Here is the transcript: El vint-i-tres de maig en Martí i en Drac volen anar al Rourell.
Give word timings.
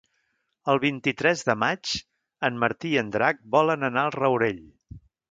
El 0.71 0.79
vint-i-tres 0.83 1.43
de 1.49 1.55
maig 1.63 1.91
en 2.49 2.57
Martí 2.63 2.93
i 2.93 2.97
en 3.01 3.11
Drac 3.17 3.43
volen 3.57 3.89
anar 3.91 4.07
al 4.07 4.15
Rourell. 4.17 4.63